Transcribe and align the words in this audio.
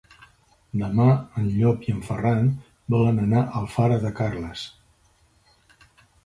Demà 0.81 1.03
en 1.41 1.49
Llop 1.57 1.85
i 1.89 1.93
en 1.95 1.99
Ferran 2.07 2.41
volen 2.95 3.21
anar 3.27 3.43
a 3.45 3.61
Alfara 3.61 4.01
de 4.07 4.13
Carles. 4.23 4.65